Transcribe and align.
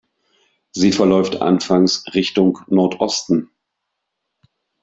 Sie 0.71 0.91
verläuft 0.93 1.43
anfangs 1.43 2.05
Richtung 2.15 2.57
Nordosten. 2.65 3.51